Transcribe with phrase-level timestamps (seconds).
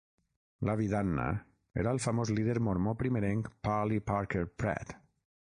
[0.69, 1.25] L'avi d'Anna
[1.83, 4.99] era el famós líder Mormó primerenc Parley Parker Pratt.